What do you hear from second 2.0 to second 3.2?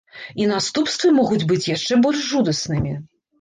больш жудаснымі.